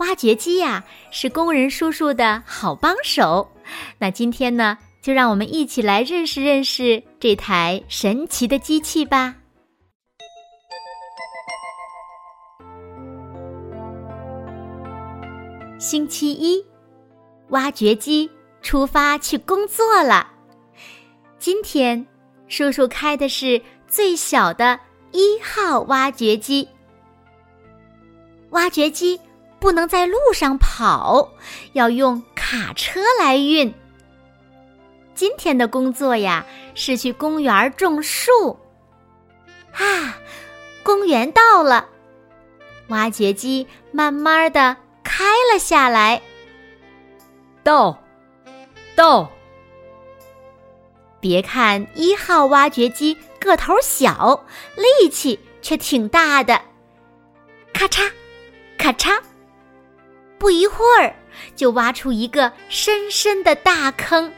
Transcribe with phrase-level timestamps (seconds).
[0.00, 3.46] 挖掘机呀，是工人叔叔的好帮手。
[3.98, 9.36] 那今天呢，就让我们一起来认识认识这台神奇的机器吧。
[15.78, 16.64] 星期一，
[17.48, 18.30] 挖掘机
[18.62, 20.26] 出发去工作了。
[21.38, 22.06] 今天，
[22.48, 24.80] 叔叔开的是最小的
[25.12, 26.66] 一号挖掘机。
[28.50, 29.20] 挖掘机。
[29.60, 31.30] 不能在路上跑，
[31.74, 33.72] 要用卡车来运。
[35.14, 38.58] 今天的工作呀，是去公园种树。
[39.72, 40.16] 啊，
[40.82, 41.88] 公园到了，
[42.88, 46.22] 挖掘机慢慢的开了下来。
[47.62, 48.02] 到，
[48.96, 49.30] 到。
[51.20, 54.42] 别看一号挖掘机个头小，
[54.74, 56.58] 力气却挺大的。
[57.74, 58.10] 咔嚓，
[58.78, 59.20] 咔嚓。
[60.40, 61.14] 不一会儿，
[61.54, 64.32] 就挖出一个深深的大坑。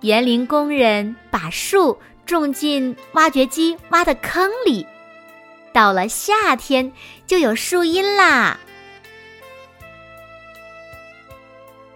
[0.00, 4.84] 园林工人把树种进挖掘机挖的坑里，
[5.72, 6.92] 到了夏天
[7.24, 8.58] 就有树荫啦。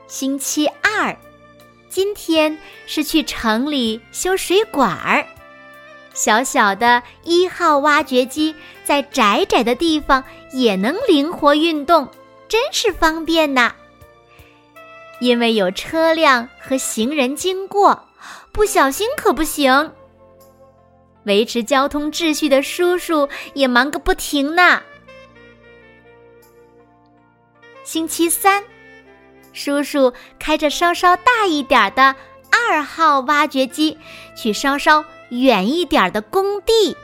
[0.06, 1.14] 星期二，
[1.88, 5.26] 今天是去城里修水管儿。
[6.14, 12.08] 小小的一号挖掘机在窄窄的地方也能灵活运动。
[12.48, 13.72] 真是方便呐！
[15.20, 18.08] 因为有车辆和行人经过，
[18.52, 19.92] 不小心可不行。
[21.24, 24.82] 维持交通秩序的叔叔也忙个不停呢。
[27.82, 28.62] 星期三，
[29.52, 32.14] 叔叔开着稍稍大一点的
[32.50, 33.98] 二号挖掘机
[34.36, 36.96] 去稍稍远一点的工地，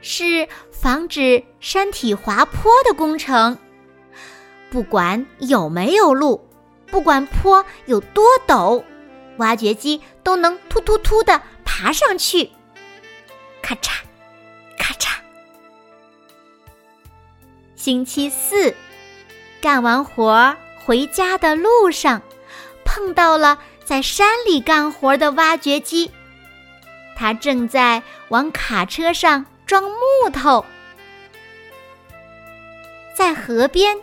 [0.00, 3.56] 是防止山体滑坡的工程。
[4.70, 6.48] 不管有没有路，
[6.86, 8.84] 不管坡有多陡，
[9.38, 12.52] 挖掘机都能突突突的爬上去。
[13.60, 13.98] 咔嚓，
[14.78, 15.16] 咔嚓。
[17.74, 18.74] 星期四，
[19.60, 22.22] 干完活回家的路上，
[22.84, 26.12] 碰到了在山里干活的挖掘机，
[27.16, 30.64] 它正在往卡车上装木头。
[33.16, 33.98] 在河边。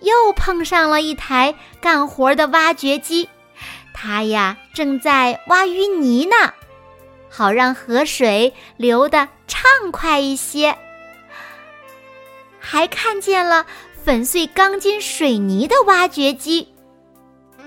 [0.00, 3.28] 又碰上了一台干活的挖掘机，
[3.92, 6.54] 它呀正在挖淤泥呢，
[7.28, 10.76] 好让河水流得畅快一些。
[12.58, 13.66] 还看见了
[14.04, 16.72] 粉碎钢筋水泥的挖掘机，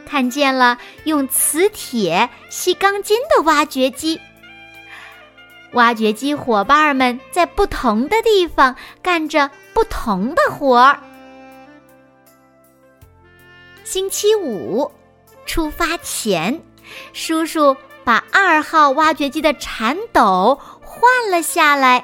[0.06, 4.20] 看见了用磁铁吸钢筋的挖掘机。
[5.74, 11.00] 挖掘机伙伴们在不同的地方干着不同的活儿。
[13.84, 14.92] 星期五
[15.46, 16.62] 出发前，
[17.12, 22.04] 叔叔把二号挖掘机的铲斗换了下来。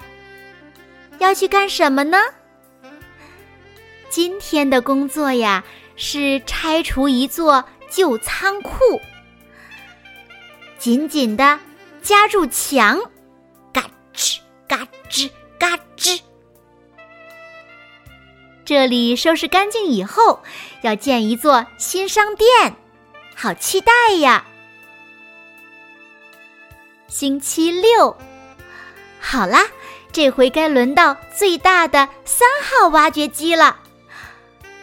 [1.19, 2.18] 要去干什么呢？
[4.09, 5.63] 今天的工作呀，
[5.95, 8.72] 是拆除一座旧仓库，
[10.78, 11.59] 紧紧的
[12.01, 13.00] 夹住墙，
[13.73, 15.88] 嘎吱嘎吱嘎吱。
[18.69, 20.44] 这里收拾干净以后，
[20.84, 22.75] 要建一座新商店，
[23.35, 24.46] 好期待呀！
[27.07, 28.16] 星期六，
[29.19, 29.66] 好啦，
[30.12, 33.75] 这回该轮到最大的三号挖掘机了。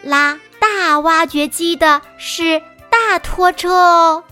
[0.03, 2.61] 拉大挖掘机的是
[2.91, 4.25] 大拖车哦。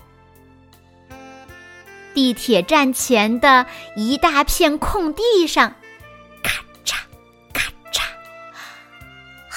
[2.13, 3.65] 地铁站前的
[3.95, 5.73] 一大片空地上。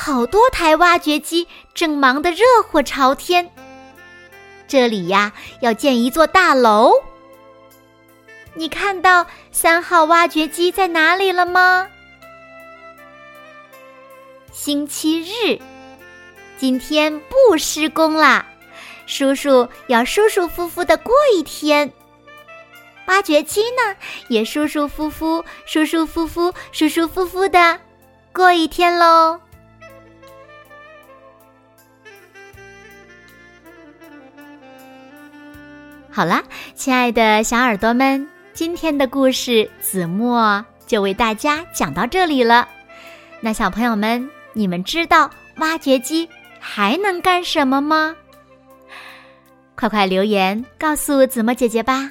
[0.00, 3.50] 好多台挖掘机正忙得热火朝天。
[4.68, 6.92] 这里呀，要建一座大楼。
[8.54, 11.88] 你看到三号挖掘机在哪里了吗？
[14.52, 15.58] 星期日，
[16.56, 18.46] 今天不施工啦，
[19.04, 21.92] 叔叔要舒舒服服的过一天。
[23.06, 23.96] 挖掘机呢，
[24.28, 27.80] 也舒舒服服、舒舒服服、舒舒服服的
[28.32, 29.40] 过一天喽。
[36.18, 36.42] 好啦，
[36.74, 42.68] 亲爱的小耳朵们，今天的故事子墨就为大家讲到这里了。
[43.40, 46.28] 那小朋友们，你们知道挖掘机
[46.58, 48.16] 还能干什么吗？
[49.76, 52.10] 快快留言告诉子墨姐姐吧。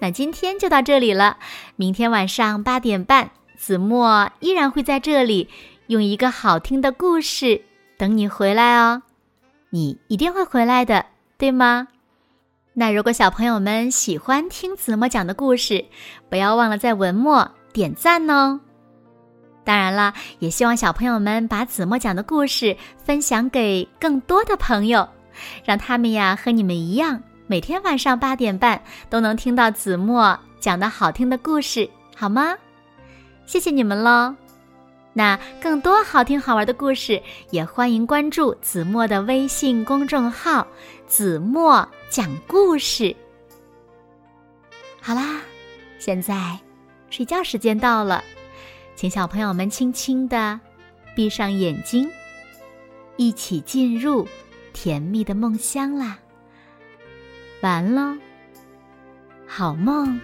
[0.00, 1.38] 那今天就到这里了，
[1.76, 5.48] 明天晚上八点半，子墨依然会在这里
[5.86, 7.62] 用一个好听的故事
[7.96, 9.02] 等你回来哦。
[9.70, 11.06] 你一定会回来的，
[11.36, 11.86] 对吗？
[12.78, 15.84] 那如果小朋友们喜欢听子墨讲的故事，
[16.30, 18.60] 不要忘了在文末点赞哦。
[19.64, 25.08] 当然了，也希望小朋友们把子墨讲的故事分享给更多的朋友，
[25.64, 32.54] 让他们呀和你们一样，每天晚上八点半都能听到子墨讲的好听的故事，好吗？
[33.44, 34.32] 谢谢你们喽。
[35.18, 37.20] 那更多好听好玩的故事，
[37.50, 40.64] 也欢迎关注子墨的微信公众号
[41.08, 43.16] “子墨讲故事”。
[45.02, 45.40] 好啦，
[45.98, 46.56] 现在
[47.10, 48.22] 睡觉时间到了，
[48.94, 50.60] 请小朋友们轻轻的
[51.16, 52.08] 闭上眼睛，
[53.16, 54.24] 一起进入
[54.72, 56.16] 甜蜜的梦乡啦。
[57.60, 58.16] 完喽，
[59.48, 60.20] 好梦。